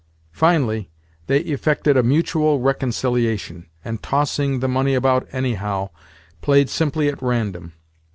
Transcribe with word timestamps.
Finally, 0.31 0.89
they 1.27 1.41
effected 1.41 1.95
a 1.95 2.01
mutual 2.01 2.59
reconciliation, 2.59 3.67
and, 3.85 4.01
tossing 4.01 4.59
the 4.59 4.67
money 4.67 4.95
about 4.95 5.27
anyhow, 5.31 5.91
played 6.41 6.71
simply 6.71 7.07
at 7.07 7.21
random. 7.21 7.73